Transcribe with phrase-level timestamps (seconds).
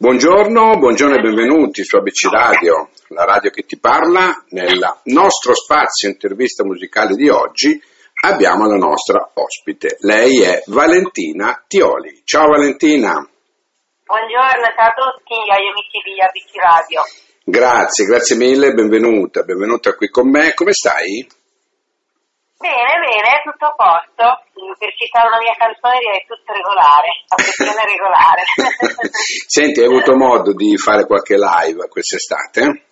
[0.00, 4.44] Buongiorno, buongiorno e benvenuti su ABC Radio, la radio che ti parla.
[4.50, 7.76] Nel nostro spazio intervista musicale di oggi
[8.22, 9.96] abbiamo la nostra ospite.
[10.02, 12.22] Lei è Valentina Tioli.
[12.22, 13.10] Ciao Valentina.
[14.04, 17.00] Buongiorno, ciao a tutti agli amici di ABC Radio.
[17.42, 20.54] Grazie, grazie mille, benvenuta, benvenuta qui con me.
[20.54, 21.26] Come stai?
[22.58, 24.26] Bene, bene, tutto a posto.
[24.78, 28.42] Per citare una mia canzone direi tutto regolare, affezione regolare.
[29.46, 32.82] Senti, hai avuto modo di fare qualche live quest'estate?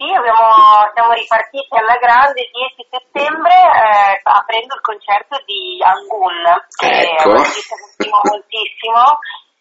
[0.00, 6.40] Sì, abbiamo, siamo ripartiti alla grande il 10 settembre eh, aprendo il concerto di Angun,
[6.80, 7.28] che ecco.
[7.28, 9.20] è un artista che stimo moltissimo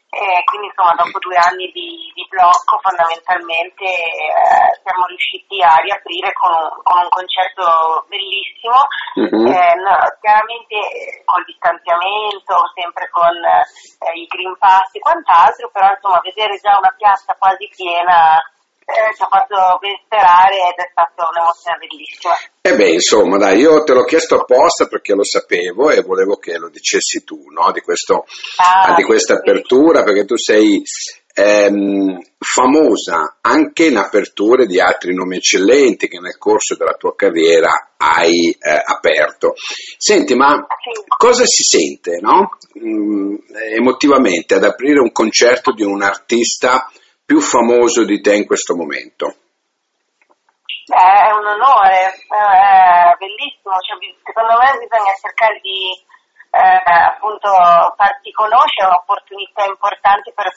[0.09, 6.33] e quindi insomma dopo due anni di, di blocco fondamentalmente eh, siamo riusciti a riaprire
[6.33, 8.89] con un, con un concerto bellissimo,
[9.21, 9.45] mm-hmm.
[9.53, 16.19] eh, no, chiaramente col distanziamento, sempre con eh, i green pass e quant'altro, però insomma
[16.25, 18.41] vedere già una piazza quasi piena
[18.89, 22.33] eh, ci ha fatto ben sperare ed è stata un'emozione bellissima.
[22.61, 26.57] E beh, insomma, dai, io te l'ho chiesto apposta perché lo sapevo e volevo che
[26.57, 27.71] lo dicessi tu, no?
[27.71, 28.25] Di, questo,
[28.57, 30.81] ah, di questa apertura, perché tu sei
[31.33, 37.93] ehm, famosa anche in aperture di altri nomi eccellenti che nel corso della tua carriera
[37.97, 39.53] hai eh, aperto.
[39.97, 40.65] Senti, ma
[41.17, 42.57] cosa si sente, no?
[42.77, 43.35] Mm,
[43.75, 46.89] emotivamente ad aprire un concerto di un artista
[47.29, 49.37] più famoso di te in questo momento?
[50.89, 53.93] è un onore, è bellissimo, cioè,
[54.25, 55.93] secondo me bisogna cercare di
[56.49, 57.53] eh, appunto
[57.93, 60.49] farti conoscere, un'opportunità importante per,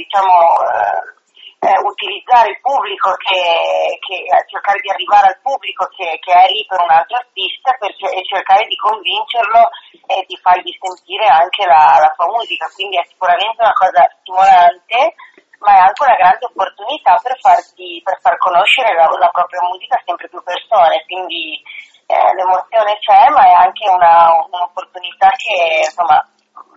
[0.00, 0.32] diciamo,
[0.64, 6.48] eh, eh, utilizzare il pubblico, che, che, cercare di arrivare al pubblico che, che, è
[6.48, 9.68] lì per un altro artista per, e cercare di convincerlo
[10.08, 15.12] e di fargli sentire anche la, la sua musica, quindi è sicuramente una cosa stimolante
[15.60, 19.96] ma è anche una grande opportunità per, farti, per far conoscere la, la, propria musica
[19.96, 21.60] a sempre più persone, quindi
[22.08, 26.16] eh, l'emozione c'è, ma è anche una, un'opportunità che insomma,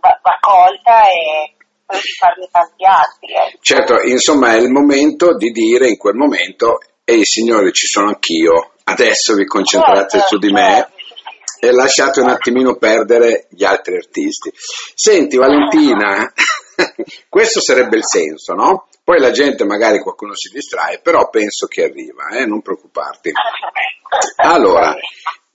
[0.04, 1.56] va, va colta e
[1.86, 3.32] poi di farne tanti altri.
[3.32, 3.58] Eh.
[3.64, 8.76] Certo, insomma è il momento di dire in quel momento, ehi signori ci sono anch'io,
[8.84, 10.74] adesso vi concentrate certo, su di me.
[10.76, 11.02] Certo
[11.64, 14.52] e lasciate un attimino perdere gli altri artisti.
[14.54, 16.30] Senti Valentina,
[17.30, 18.88] questo sarebbe il senso, no?
[19.04, 22.46] Poi la gente magari qualcuno si distrae, però penso che arriva, eh?
[22.46, 23.32] non preoccuparti.
[24.38, 24.96] Allora,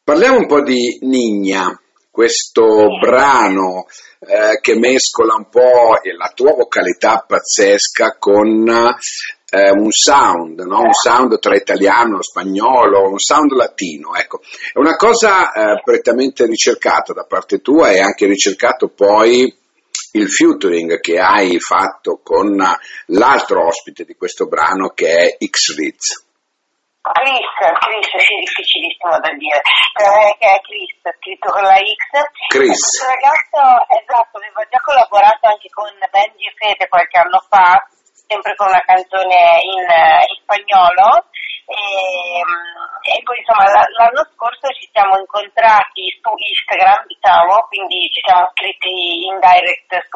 [0.05, 1.81] parliamo un po' di Nigna,
[2.11, 3.87] questo brano
[4.21, 8.69] eh, che mescola un po' la tua vocalità pazzesca con
[9.51, 10.81] eh, un sound, no?
[10.81, 14.15] un sound tra italiano, spagnolo, un sound latino.
[14.15, 14.41] Ecco.
[14.73, 19.55] È una cosa eh, prettamente ricercata da parte tua e anche ricercato poi
[20.19, 22.59] il featuring che hai fatto con
[23.07, 26.27] l'altro ospite di questo brano che è X Ritz.
[27.09, 29.63] Chris, Chris, sì, difficilissimo da dire,
[29.97, 32.05] eh, che è Chris, scritto con la X.
[32.53, 32.77] Chris.
[32.77, 37.81] Questo ragazzo, esatto, avevo già collaborato anche con Benji e Fede qualche anno fa,
[38.29, 41.33] sempre con una canzone in, in spagnolo,
[41.69, 48.49] e, e, poi insomma l'anno scorso ci siamo incontrati su Instagram, diciamo, quindi ci siamo
[48.53, 48.88] scritti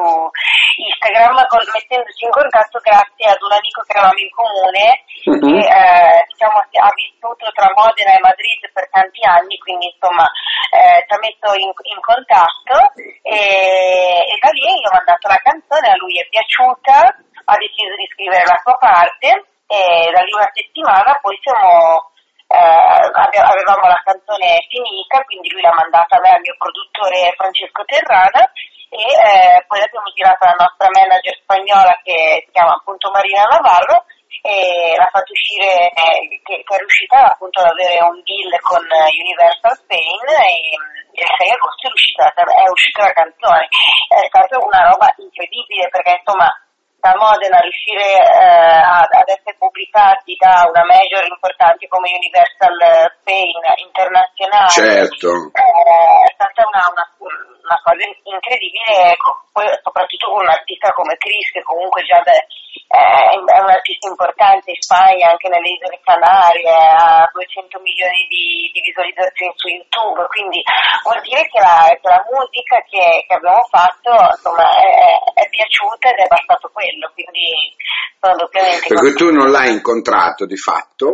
[0.02, 4.86] su Instagram con, mettendoci in contatto grazie ad un amico che avevamo in comune
[5.30, 5.46] mm-hmm.
[5.46, 10.26] che eh, diciamo, ha vissuto tra Modena e Madrid per tanti anni, quindi insomma
[10.74, 12.76] eh, ci ha messo in, in contatto
[13.22, 16.98] e, e da lì io ho mandato la canzone, a lui è piaciuta,
[17.46, 19.28] ha deciso di scrivere la sua parte
[19.70, 22.12] e da lì una settimana poi siamo,
[22.48, 27.84] eh, avevamo la canzone finita, quindi lui l'ha mandata a me, al mio produttore Francesco
[27.84, 28.42] Terrana
[28.92, 34.04] e eh, poi abbiamo girato la nostra manager spagnola che si chiama appunto Marina Navarro
[34.44, 38.84] e l'ha fatto uscire, eh, che, che, è riuscita appunto ad avere un deal con
[38.84, 40.76] Universal Spain e
[41.16, 43.64] il 6 agosto è, riuscita, è uscita la canzone.
[44.12, 46.52] È stata una roba incredibile perché insomma
[47.02, 52.78] da Modena riuscire eh, ad, ad, essere pubblicati da una major importante come Universal
[53.18, 55.50] Spain internazionale certo.
[55.50, 59.18] eh, è stata una, una, una, cosa incredibile
[59.82, 64.70] soprattutto con un artista come Chris che comunque già de, eh, è un artista importante
[64.70, 70.62] in Spagna anche nelle isole Canarie ha 200 milioni di, di visualizzazioni su YouTube quindi
[71.02, 76.14] vuol dire che la, che la musica che, che, abbiamo fatto insomma, è, è piaciuta
[76.14, 77.72] ed è bastato quello quello, quindi
[78.20, 78.86] sono doppiamente...
[78.88, 81.06] Perché tu non l'hai incontrato di fatto?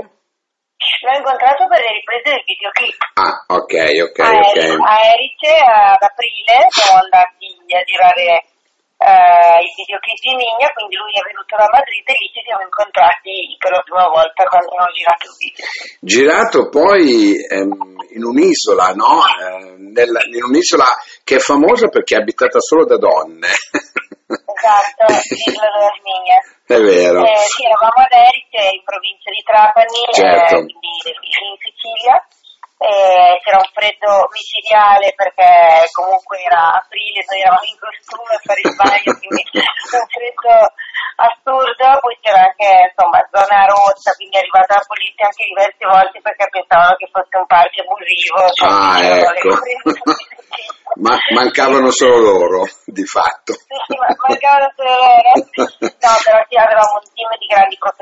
[1.03, 2.99] L'ho incontrato per le riprese del videoclip.
[3.15, 3.75] Ah, ok,
[4.11, 4.59] ok, a ok.
[4.79, 8.47] A Erice ad aprile siamo andati a girare
[8.95, 12.63] uh, il videoclip di Migna, quindi lui è venuto da Madrid e lì ci siamo
[12.63, 15.67] incontrati per la prima volta quando ho girato il video.
[15.99, 19.27] Girato poi ehm, in un'isola, no?
[19.27, 20.87] Eh, nella, in un'isola
[21.27, 23.51] che è famosa perché è abitata solo da donne.
[24.29, 26.39] Esatto, l'isola dell'Arminia.
[26.69, 27.25] È vero.
[27.25, 30.57] Eh, sì, eravamo ad Erice, in provincia di Trapani, certo.
[30.57, 32.21] eh, in Sicilia
[32.79, 38.61] eh, c'era un freddo micidiale perché comunque era aprile, noi eravamo in costume a fare
[38.63, 39.43] il bagno, quindi
[39.99, 40.55] un freddo
[41.19, 46.17] assurdo, poi c'era anche insomma zona rossa, quindi è arrivata la polizia anche diverse volte
[46.23, 48.39] perché pensavano che fosse un parco abusivo.
[48.63, 49.51] Ah, ecco.
[50.99, 53.53] Ma mancavano solo loro, di fatto.
[53.53, 55.31] Sì, sì, ma mancavano solo loro.
[55.99, 57.98] No, però sì, avevamo un team di grandi professionisti,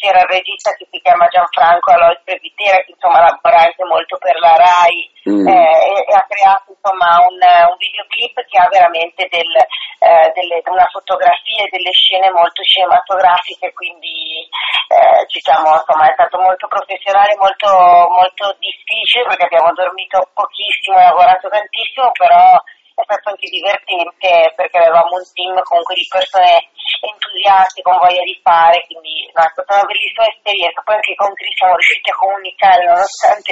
[0.00, 4.36] c'era il regista che si chiama Gianfranco Alois Previtera, che insomma lavora anche molto per
[4.40, 4.98] la RAI
[5.28, 5.46] mm.
[5.46, 10.88] eh, e, ha creato insomma un, un, videoclip che ha veramente del, eh, delle, una
[10.88, 14.48] fotografia e delle scene molto cinematografiche, quindi
[14.88, 17.68] eh, diciamo, insomma, è stato molto professionale, molto,
[18.08, 22.56] molto difficile perché abbiamo dormito pochissimo e lavorato tantissimo però
[22.94, 26.68] è stato anche divertente perché avevamo un team comunque di persone
[27.00, 30.82] entusiaste con voglia di fare, quindi no, è stata una bellissima esperienza.
[30.84, 33.50] Poi anche con Chris siamo riusciti a comunicare nonostante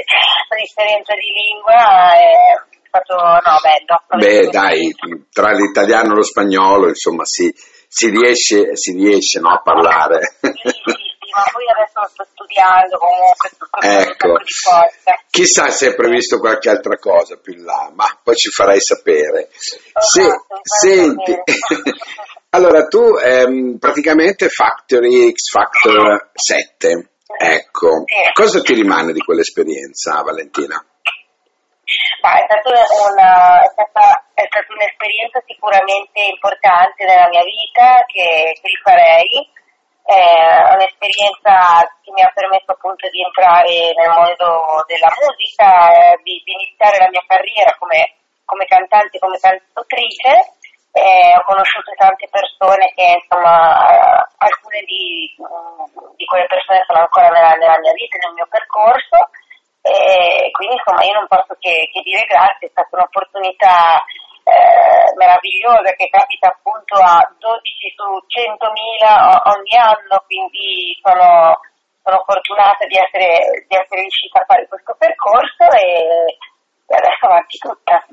[0.48, 1.78] la differenza di lingua.
[2.12, 2.28] È
[2.88, 3.96] stato no, bello.
[4.20, 4.92] Beh, dai,
[5.32, 10.36] tra l'italiano e lo spagnolo, insomma, si, si riesce, si riesce no, a parlare.
[10.40, 11.07] Sì, sì,
[11.38, 13.50] ma poi adesso sto studiando comunque
[13.80, 14.28] ecco.
[14.28, 15.24] un di cose.
[15.30, 19.48] Chissà se è previsto qualche altra cosa più in là, ma poi ci farai sapere.
[19.52, 20.26] Se,
[20.62, 21.32] senti,
[22.50, 28.32] allora tu ehm, praticamente Factory X Factor 7, ecco, sì.
[28.32, 30.84] cosa ti rimane di quell'esperienza Valentina?
[32.20, 38.58] Ma è, stata una, è, stata, è stata un'esperienza sicuramente importante nella mia vita che,
[38.60, 39.56] che rifarei
[40.08, 46.40] è un'esperienza che mi ha permesso appunto di entrare nel mondo della musica, eh, di,
[46.48, 48.16] di, iniziare la mia carriera come,
[48.48, 50.56] come cantante, come cantautrice.
[50.96, 55.28] Eh, ho conosciuto tante persone che insomma alcune di,
[56.16, 59.28] di, quelle persone sono ancora nella, nella mia vita, nel mio percorso
[59.84, 64.02] e quindi insomma io non posso che, che dire grazie, è stata un'opportunità
[64.48, 71.60] eh, meravigliosa che capita appunto a 12 su 100.000 ogni anno, quindi sono,
[72.00, 76.40] sono fortunata di essere, di essere, riuscita a fare questo percorso e,
[76.88, 78.06] e adesso avanti tutta.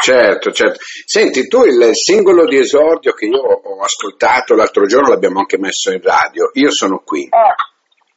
[0.00, 0.78] Certo, certo.
[1.04, 5.92] Senti, tu il singolo di esordio che io ho ascoltato l'altro giorno l'abbiamo anche messo
[5.92, 7.24] in radio, Io sono qui.
[7.24, 7.54] Eh,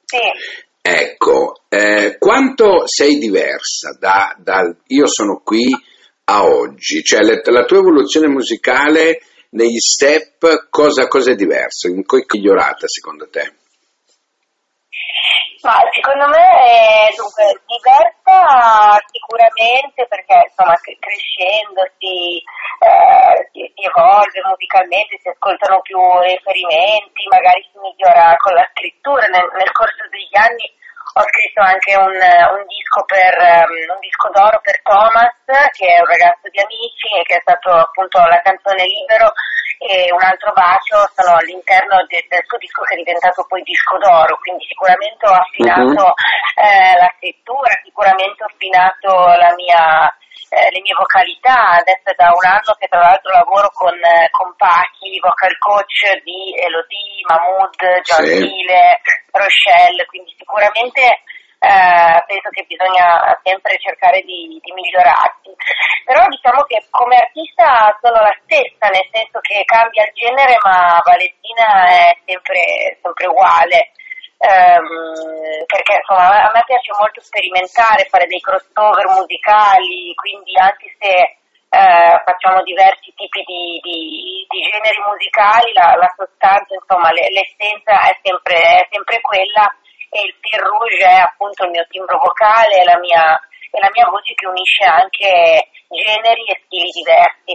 [0.05, 0.23] sì.
[0.83, 5.69] Ecco, eh, quanto sei diversa da, dal Io sono qui
[6.31, 7.03] a oggi?
[7.03, 11.87] Cioè le, la tua evoluzione musicale negli step cosa, cosa è diverso?
[11.87, 13.59] In cui è migliorata secondo te?
[15.61, 22.41] Ma secondo me è dunque, diversa sicuramente perché insomma crescendo si,
[22.81, 29.21] eh, si, si, evolve musicalmente, si ascoltano più riferimenti, magari si migliora con la scrittura
[29.29, 30.65] nel, nel corso degli anni
[31.13, 35.35] ho scritto anche un, un disco per um, un disco d'oro per Thomas,
[35.75, 39.33] che è un ragazzo di amici e che è stato appunto la canzone Libero
[39.81, 43.97] e un altro bacio sono all'interno de, del suo disco che è diventato poi disco
[43.97, 46.61] d'oro, quindi sicuramente ho affinato uh-huh.
[46.61, 49.09] eh, la scrittura, sicuramente ho affinato
[49.41, 50.05] la mia
[50.51, 54.27] eh, le mie vocalità, adesso è da un anno che tra l'altro lavoro con, eh,
[54.29, 59.31] con Pachi, vocal coach di Elodie, Mahmood, Gentile, sì.
[59.31, 61.23] Rochelle, quindi sicuramente
[61.61, 65.53] eh, penso che bisogna sempre cercare di, di, migliorarsi.
[66.03, 70.99] Però diciamo che come artista sono la stessa, nel senso che cambia il genere, ma
[71.05, 73.93] Valentina è sempre, sempre uguale
[74.41, 81.37] ehm, perché insomma, a me piace molto sperimentare, fare dei crossover musicali, quindi anche se
[81.71, 88.09] eh, facciamo diversi tipi di, di, di generi musicali, la, la sostanza, insomma, le, l'essenza
[88.09, 89.69] è sempre, è sempre quella
[90.11, 93.39] e il fil rouge è appunto il mio timbro vocale e la mia,
[93.71, 97.53] e la mia voce che unisce anche generi e stili diversi.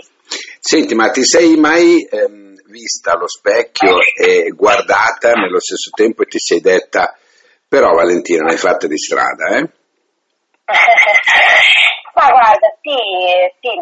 [0.59, 6.27] Senti, ma ti sei mai ehm, vista allo specchio e guardata nello stesso tempo e
[6.27, 7.17] ti sei detta,
[7.69, 9.69] però Valentina ne hai fatta di strada, eh?
[12.87, 12.95] Sì,
[13.59, 13.75] sì,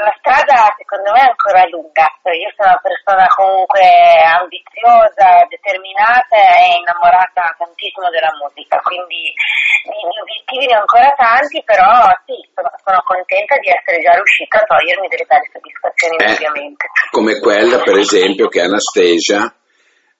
[0.00, 2.08] la strada secondo me è ancora lunga.
[2.32, 3.84] Io sono una persona comunque
[4.24, 12.08] ambiziosa, determinata e innamorata tantissimo della musica, quindi gli obiettivi ne ho ancora tanti, però
[12.24, 16.84] sì, sono, sono contenta di essere già riuscita a togliermi delle belle soddisfazioni, eh, ovviamente.
[17.12, 19.52] Come quella, per esempio, che Anastasia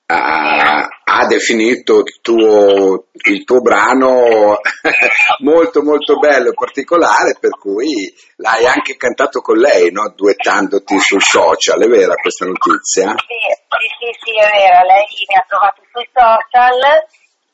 [0.07, 4.61] ha, definito il tuo, il tuo brano
[5.43, 10.13] molto molto bello e particolare, per cui l'hai anche cantato con lei, no?
[10.15, 13.15] duettandoti sul social, è vera questa notizia?
[13.19, 16.79] Sì, sì, sì, sì è vera, lei mi ha trovato sui social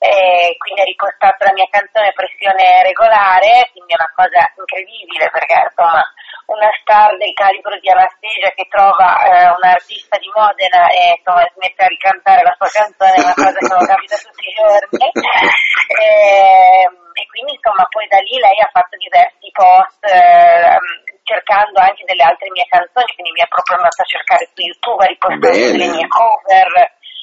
[0.03, 5.55] e quindi ha ripostato la mia canzone Pressione Regolare, quindi è una cosa incredibile perché
[5.71, 6.03] insomma
[6.47, 11.47] una star del calibro di Anastasia che trova eh, un artista di Modena e insomma
[11.47, 14.55] si mette a ricantare la sua canzone è una cosa che non capita tutti i
[14.57, 15.05] giorni.
[15.07, 15.11] E,
[16.03, 20.79] ehm, e, quindi insomma poi da lì lei ha fatto diversi post eh,
[21.23, 25.05] cercando anche delle altre mie canzoni quindi mi ha proprio andato a cercare su YouTube
[25.05, 26.73] ha ripostato le mie cover.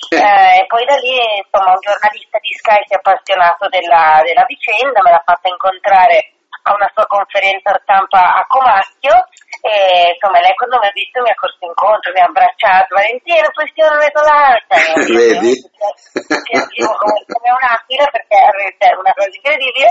[0.09, 4.47] Eh, e poi da lì insomma un giornalista di Sky si è appassionato della, della
[4.47, 9.15] vicenda me l'ha fatta incontrare a una sua conferenza stampa a Comacchio
[9.61, 13.49] e insomma lei quando mi ha visto mi ha corso incontro, mi ha abbracciato, Valentina
[13.51, 14.75] questione regolata,
[15.07, 15.51] vedi?
[16.47, 19.89] Piangevo come, come un'aquila perché è una cosa incredibile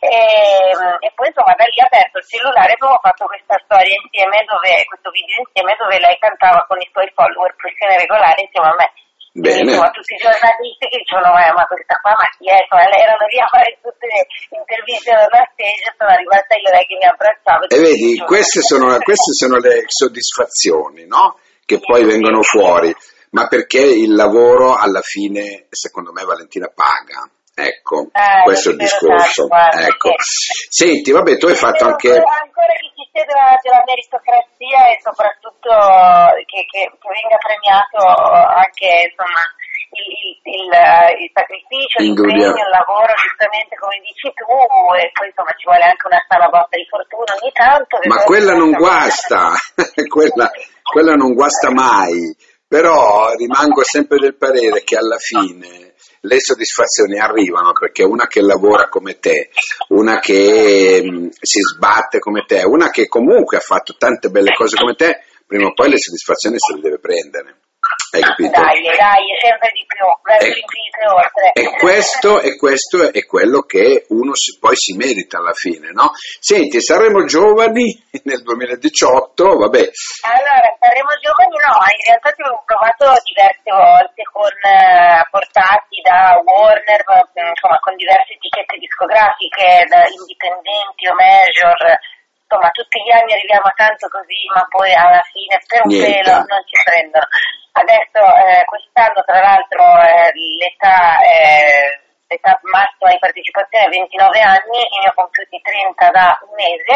[0.00, 3.94] e, e, poi insomma da lì ha aperto il cellulare e abbiamo fatto questa storia
[4.00, 8.68] insieme dove, questo video insieme dove lei cantava con i suoi follower questione regolare insieme
[8.68, 8.88] a me
[9.32, 9.64] Bene.
[9.64, 12.60] Insomma, tutti i giornalisti che dicevano eh, ma questa qua ma chi è?
[12.60, 14.20] Insomma, erano lì a fare tutte le
[14.52, 17.64] interviste dalla stage, sono arrivata io lei che mi abbracciava.
[17.64, 21.40] E vedi, queste sono, queste sono, le soddisfazioni no?
[21.64, 22.60] che sì, poi vengono sì.
[22.60, 22.92] fuori,
[23.32, 27.24] ma perché il lavoro alla fine, secondo me, Valentina paga.
[27.54, 29.46] Ecco, eh, questo è il discorso.
[29.48, 30.12] Tanto, ecco.
[30.68, 32.08] Senti, vabbè, tu hai fatto anche...
[32.08, 39.42] Ancora che ci della meritocrazia e soprattutto che, che, che, venga premiato anche insomma,
[39.92, 40.72] il, il,
[41.22, 44.48] il, sacrificio, l'impegno, il lavoro, giustamente come dici tu,
[44.98, 48.00] e poi insomma ci vuole anche una sana botta di fortuna ogni tanto.
[48.08, 49.52] Ma quella non guasta,
[50.08, 50.50] quella,
[50.82, 52.34] quella non guasta mai,
[52.66, 55.92] però rimango sempre del parere che alla fine
[56.22, 59.50] le soddisfazioni arrivano perché una che lavora come te,
[59.88, 64.52] una che mh, mm, si sbatte come te, una che comunque ha fatto tante belle
[64.52, 67.60] cose come te, prima o poi le soddisfazioni se le deve prendere.
[68.12, 68.56] Hai capito?
[68.56, 71.46] Dai, dai, sempre di più, verso l'infinito e oltre.
[71.52, 76.12] E questo, e questo è quello che uno si, poi si merita alla fine, no?
[76.38, 77.90] Senti, saremo giovani
[78.24, 79.84] nel 2018, vabbè.
[80.24, 86.38] Allora, saremo giovani no, in realtà ci avevo provato diverse volte con eh, portati da
[86.38, 87.02] Warner,
[87.34, 91.76] insomma, con diverse etichette discografiche, da indipendenti o major,
[92.52, 96.20] insomma tutti gli anni arriviamo a tanto così, ma poi alla fine per un Niente.
[96.20, 97.26] pelo non ci prendono.
[97.72, 100.28] Adesso eh, quest'anno tra l'altro eh,
[100.60, 101.88] l'età, eh,
[102.28, 106.94] l'età massima di partecipazione è 29 anni, io ne ho compiuti 30 da un mese,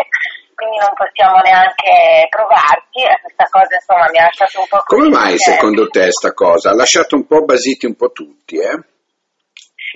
[0.53, 5.09] quindi non possiamo neanche provarci e questa cosa insomma mi ha lasciato un po' Come
[5.09, 6.69] mai secondo te sta cosa?
[6.71, 8.77] Ha lasciato un po' basiti un po' tutti, eh?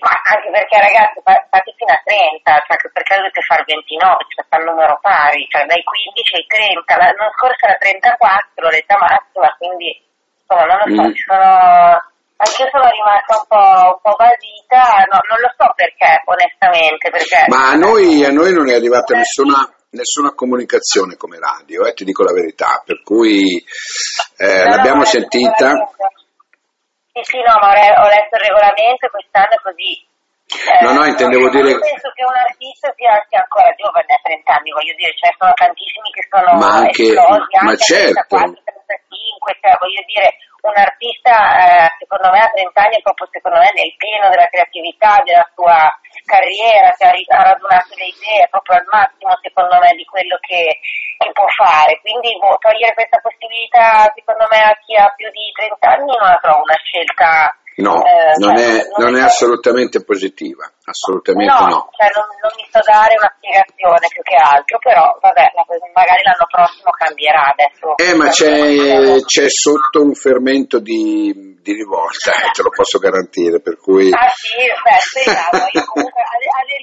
[0.01, 4.57] Ma anche perché ragazzi fate fino a 30, cioè perché dovete fare 29, cioè fa
[4.57, 10.09] il numero pari, cioè dai 15 ai 30, l'anno scorso era 34 l'età massima, quindi
[10.51, 11.13] insomma, non lo so, mm.
[11.15, 12.09] ci sono...
[12.41, 17.11] Anche io sono rimasta un po', un po basita, no, non lo so perché, onestamente.
[17.11, 17.45] Perché...
[17.53, 22.05] Ma a noi, a noi non è arrivata nessuna, nessuna comunicazione come radio, eh, ti
[22.05, 23.63] dico la verità, per cui
[24.39, 25.69] eh, no, l'abbiamo no, sentita.
[27.13, 29.93] Sì, sì, no, ma ho letto il regolamento e quest'anno è così.
[30.51, 31.71] Eh, no, no, intendevo dire...
[31.71, 35.31] Io penso che un artista sia, sia ancora giovane a 30 anni, voglio dire, ce
[35.31, 38.35] ne sono tantissimi che sono ma anche, esplosi, ma anche certo.
[38.35, 40.27] 34, 35, cioè voglio dire,
[40.69, 44.49] un artista eh, secondo me a 30 anni è proprio secondo me nel pieno della
[44.49, 45.89] creatività, della sua
[46.25, 50.79] carriera, che ha, radunato le idee proprio al massimo secondo me di quello che,
[51.17, 52.01] che può fare.
[52.01, 56.29] Quindi boh, togliere questa possibilità secondo me a chi ha più di 30 anni non
[56.29, 61.53] la trovo una scelta No, eh, non, cioè, è, non, non è, assolutamente positiva, assolutamente
[61.53, 61.67] no.
[61.67, 61.91] no.
[61.97, 65.45] Cioè non, non, mi so dare una spiegazione più che altro, però vabbè,
[65.93, 67.97] magari l'anno prossimo cambierà adesso.
[67.97, 73.77] Eh, ma c'è, c'è sotto un fermento di, di rivolta, te lo posso garantire, per
[73.77, 74.13] cui...
[74.13, 76.80] Ah sì, beh, speriamo, io comunque aderisco, se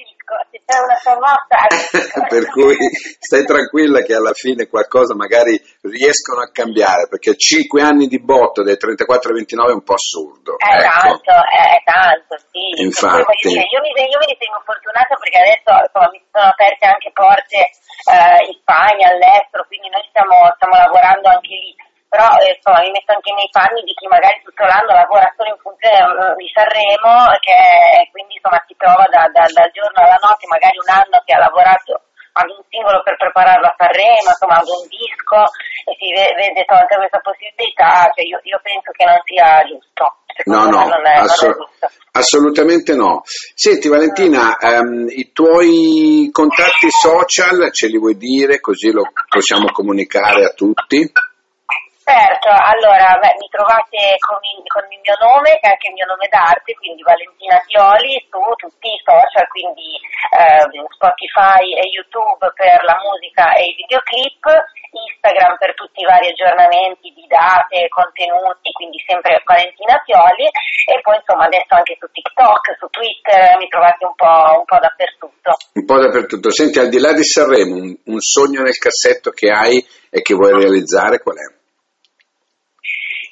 [0.68, 1.64] c'è una fermata.
[2.28, 2.76] per cui
[3.18, 5.56] stai tranquilla che alla fine qualcosa magari
[5.88, 9.94] riescono a cambiare, perché 5 anni di botto dai 34 ai 29 è un po'
[9.94, 10.58] assurdo.
[10.60, 11.24] È ecco.
[11.24, 12.84] tanto, è tanto, sì.
[12.84, 13.48] Infatti.
[13.48, 17.58] Io mi, io mi ritengo fortunata perché adesso insomma, mi sono aperte anche porte
[18.12, 21.72] eh, in Spagna, all'estero, quindi noi stiamo, stiamo lavorando anche lì
[22.08, 25.52] però eh, insomma mi metto anche nei panni di chi magari tutto l'anno lavora solo
[25.52, 27.12] in funzione mm, di Sanremo
[27.44, 27.58] che
[28.10, 31.44] quindi insomma si trova da, da, dal giorno alla notte magari un anno che ha
[31.44, 35.38] lavorato ad un singolo per prepararlo a Sanremo, insomma ad un disco
[35.84, 40.04] e si vede tolta questa possibilità, cioè io, io, penso che non sia giusto.
[40.46, 43.22] no, no, non è, assolut- non è assolutamente no.
[43.26, 50.44] Senti Valentina, um, i tuoi contatti social ce li vuoi dire così lo possiamo comunicare
[50.44, 51.10] a tutti?
[52.08, 55.96] Certo, allora beh, mi trovate con il, con il, mio nome, che è anche il
[56.00, 59.92] mio nome d'arte, quindi Valentina Tioli, su tutti i social, quindi
[60.32, 64.40] eh, Spotify e YouTube per la musica e i videoclip,
[64.88, 71.20] Instagram per tutti i vari aggiornamenti di date, contenuti, quindi sempre Valentina Tioli, e poi
[71.20, 75.60] insomma adesso anche su TikTok, su Twitter, mi trovate un po', un po dappertutto.
[75.76, 76.48] Un po' dappertutto.
[76.48, 79.76] Senti, al di là di Sanremo, un, un sogno nel cassetto che hai
[80.08, 81.57] e che vuoi realizzare qual è?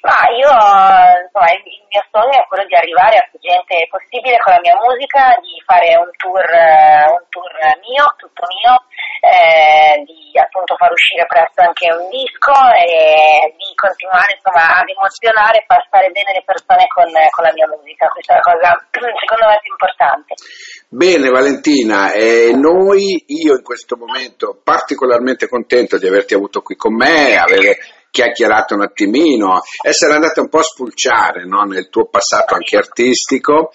[0.07, 0.55] Ma io,
[1.27, 4.79] insomma, il mio sogno è quello di arrivare a più gente possibile con la mia
[4.79, 7.51] musica, di fare un tour, un tour
[7.83, 8.87] mio, tutto mio,
[9.19, 15.59] eh, di appunto far uscire presto anche un disco e di continuare insomma ad emozionare
[15.59, 18.07] e far stare bene le persone con, con la mia musica.
[18.07, 18.69] Questa è la cosa
[19.27, 20.39] secondo me più importante.
[20.87, 26.95] Bene Valentina, eh, noi, io in questo momento particolarmente contento di averti avuto qui con
[26.95, 31.63] me, avere chiacchierato un attimino, essere andata un po' a spulciare no?
[31.63, 33.71] nel tuo passato anche artistico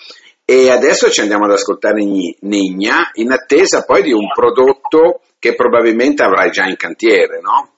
[0.46, 6.24] e adesso ci andiamo ad ascoltare Nigna in attesa poi di un prodotto che probabilmente
[6.24, 7.70] avrai già in cantiere, no?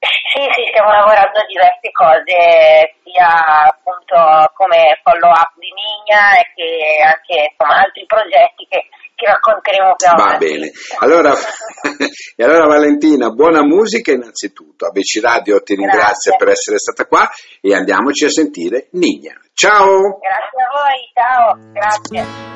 [0.00, 4.16] Sì, sì, stiamo lavorando a diverse cose, sia appunto
[4.54, 8.88] come follow up di Nigna che anche insomma, altri progetti che
[9.20, 10.32] ti racconteremo più avanti.
[10.32, 10.70] Va bene.
[11.00, 11.34] Allora,
[12.36, 14.86] e allora Valentina, buona musica innanzitutto.
[14.86, 17.28] ABC Radio ti ringrazia per essere stata qua
[17.60, 19.38] e andiamoci a sentire Nigna.
[19.52, 20.18] Ciao!
[20.18, 22.49] Grazie a voi, ciao, grazie.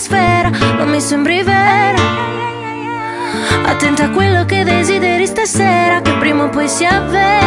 [0.00, 1.98] l'atmosfera, non mi sembri vera.
[3.66, 7.39] Attenta a quello che desideri stasera, che prima o poi si avvera.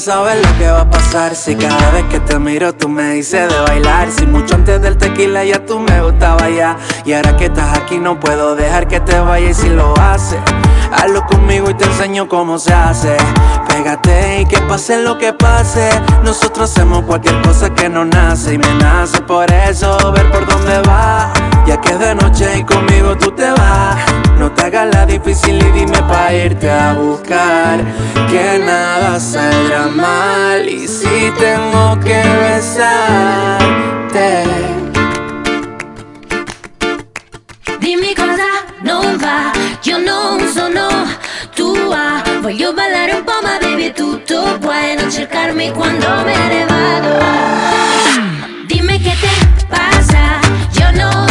[0.00, 1.34] Sabes lo que va a pasar.
[1.34, 4.10] Si cada vez que te miro tú me dices de bailar.
[4.10, 6.76] Si mucho antes del tequila ya tú me gustabas ya.
[7.04, 10.40] Y ahora que estás aquí no puedo dejar que te vayas si lo haces
[10.92, 13.16] Hazlo conmigo y te enseño cómo se hace.
[13.68, 15.90] Pégate y que pase lo que pase.
[16.24, 18.54] Nosotros hacemos cualquier cosa que nos nace.
[18.54, 21.30] Y me nace por eso ver por dónde va.
[21.66, 23.96] Ya que de noche y conmigo tú te vas.
[24.38, 27.80] No te hagas la difícil y dime pa' irte a buscar.
[28.30, 29.18] Que nada
[29.58, 34.44] saldrá mal y si tengo que besarte.
[37.80, 38.48] Dimmi cosa
[38.82, 39.50] non va,
[39.82, 40.88] io non sono
[41.54, 42.22] tua.
[42.40, 47.18] Voglio ballare un po', ma bevi tutto puoi non cercarmi quando me ne vado.
[48.66, 49.30] Dime che te
[49.68, 50.40] pasa,
[50.72, 51.27] yo no